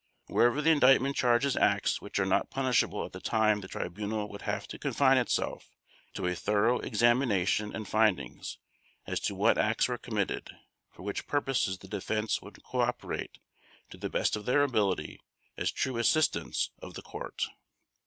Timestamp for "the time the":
3.11-3.67